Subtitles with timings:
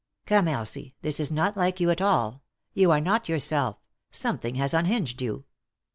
[0.25, 2.41] "Come, Elsie, this is not like you at all;
[2.73, 3.77] you are not yourself;
[4.09, 5.45] something has unhinged you.